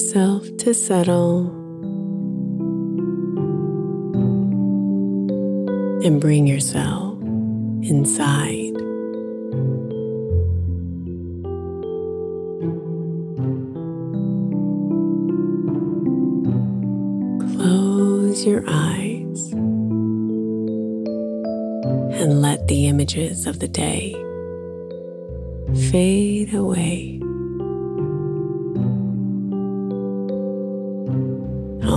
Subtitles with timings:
[0.00, 1.48] Yourself to settle
[6.02, 7.20] and bring yourself
[7.82, 8.74] inside.
[17.52, 19.52] Close your eyes
[22.18, 24.12] and let the images of the day
[25.90, 27.19] fade away.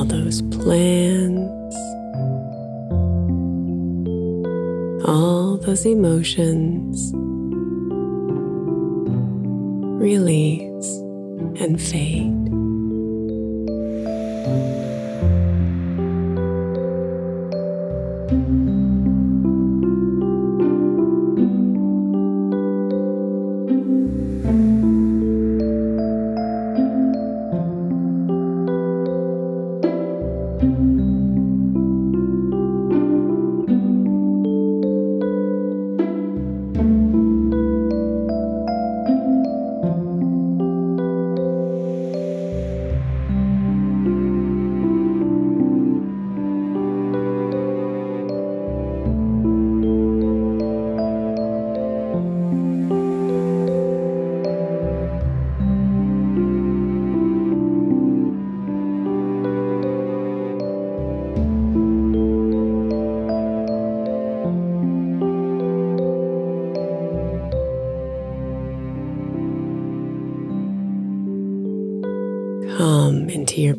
[0.00, 1.74] All those plans,
[5.04, 7.12] all those emotions
[10.00, 10.88] release
[11.60, 12.39] and fade.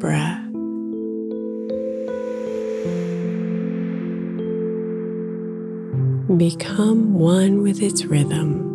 [0.00, 0.40] Breath.
[6.38, 8.66] Become one with its rhythm.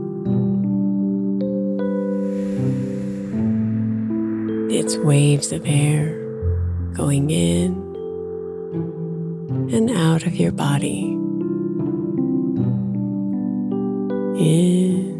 [4.69, 6.13] Its waves of air
[6.93, 7.73] going in
[9.73, 11.05] and out of your body.
[14.37, 15.14] In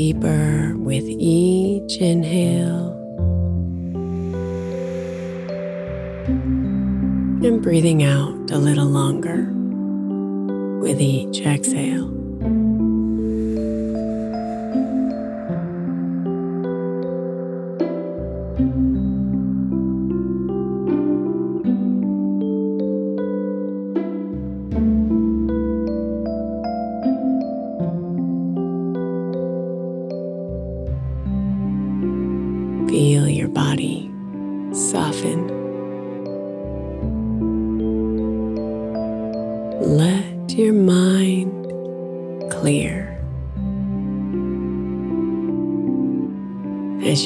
[0.00, 0.29] deeper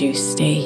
[0.04, 0.63] you stay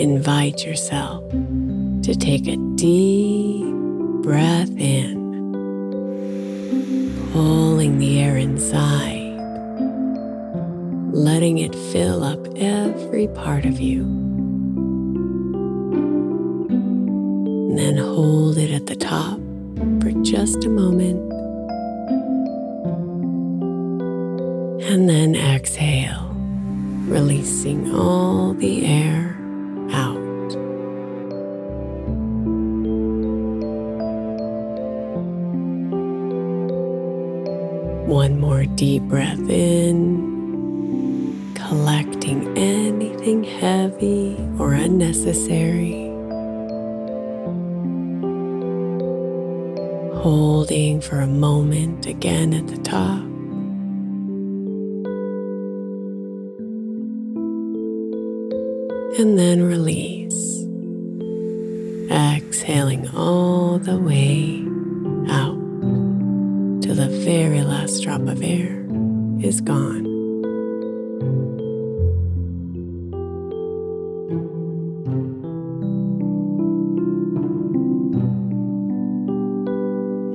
[0.00, 3.66] invite yourself to take a deep
[4.22, 5.20] breath in,
[7.32, 9.36] pulling the air inside,
[11.12, 14.04] letting it fill up every part of you.
[17.68, 19.38] And then hold it at the top
[20.00, 21.30] for just a moment.
[24.82, 26.30] And then exhale,
[27.06, 29.29] releasing all the air
[38.80, 40.08] deep breath in,
[41.54, 46.08] collecting anything heavy or unnecessary.
[50.22, 53.20] Holding for a moment again at the top.
[59.18, 60.64] and then release.
[62.10, 64.69] Exhaling all the way
[67.00, 68.86] the very last drop of air
[69.42, 70.04] is gone.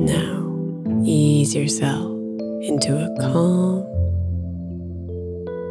[0.03, 2.09] Now, ease yourself
[2.63, 3.85] into a calm,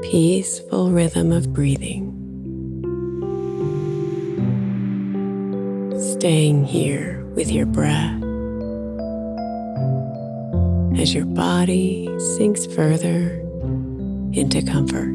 [0.02, 2.12] peaceful rhythm of breathing.
[6.24, 8.23] staying here with your breath
[10.98, 13.40] as your body sinks further
[14.32, 15.13] into comfort.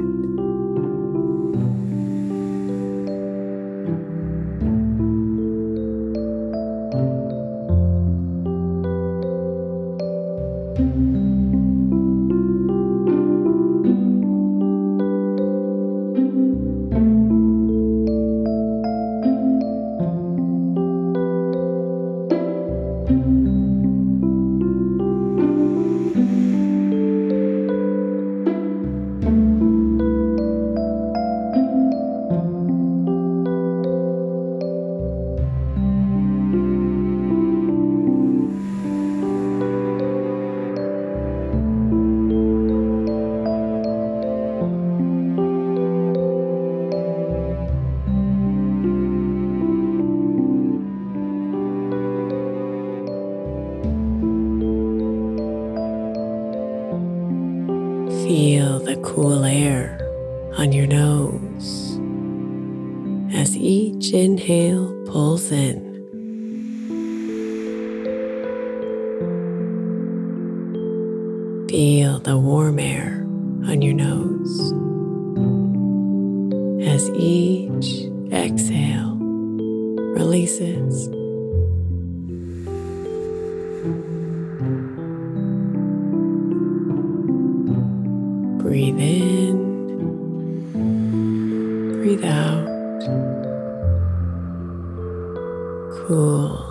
[59.22, 60.00] Cool air
[60.58, 62.00] on your nose
[63.34, 65.78] as each inhale pulls in.
[71.68, 73.26] Feel the warm air
[73.68, 74.29] on your nose
[89.40, 89.58] in,
[92.02, 92.68] breathe out,
[96.08, 96.69] cool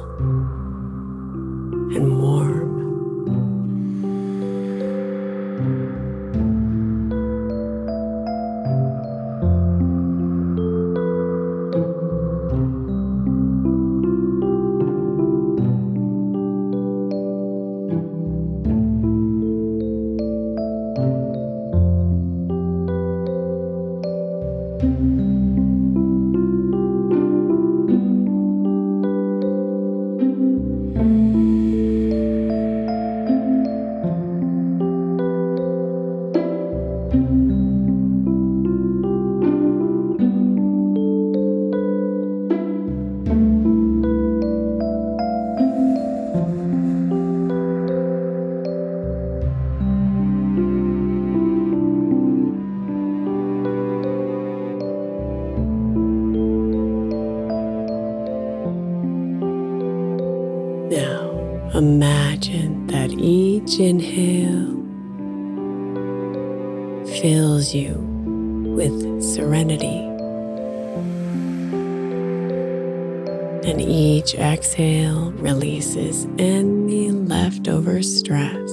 [76.24, 78.70] releases any leftover stress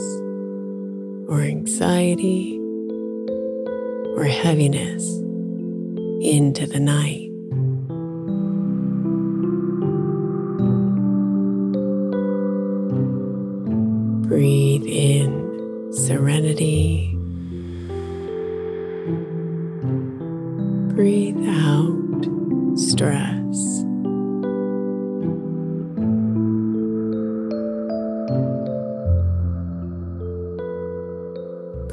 [1.27, 2.57] or anxiety
[4.15, 5.05] or heaviness
[6.21, 7.29] into the night.
[14.27, 17.11] Breathe in serenity.
[20.95, 23.34] Breathe out stress.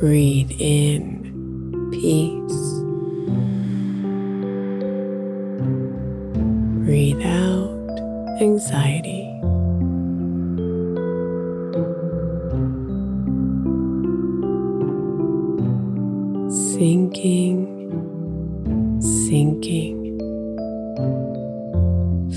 [0.02, 1.30] Breathe in.
[1.92, 2.62] Peace.
[6.84, 7.70] Breathe out.
[8.40, 9.28] Anxiety.
[16.50, 17.62] Sinking,
[19.00, 20.18] sinking.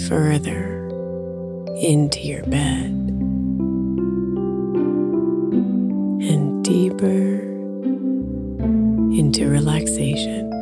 [0.07, 0.87] Further
[1.81, 2.91] into your bed.
[6.29, 7.54] And deeper
[9.35, 10.54] into relaxation.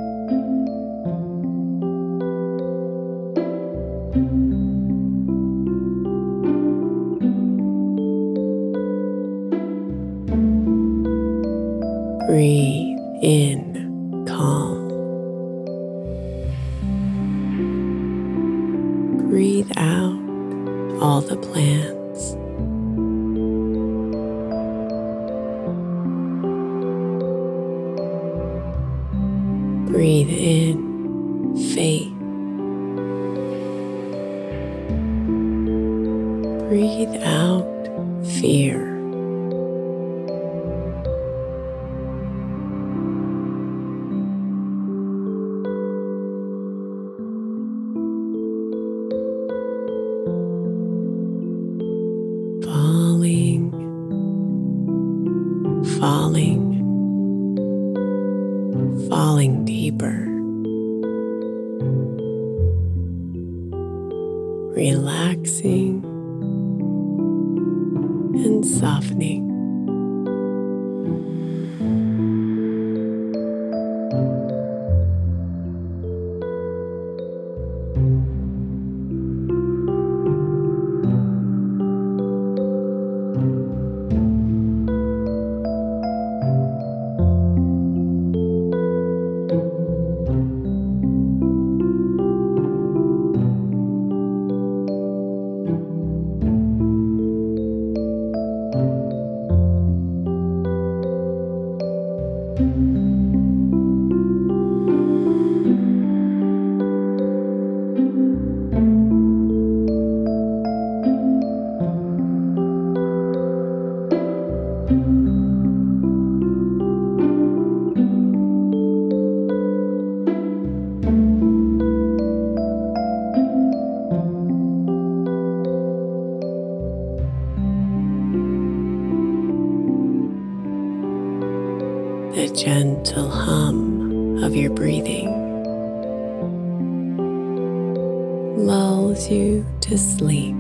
[138.58, 140.56] Lulls you to sleep,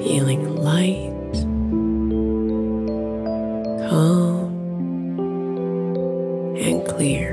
[0.00, 1.32] feeling light,
[3.88, 4.54] calm,
[6.56, 7.31] and clear.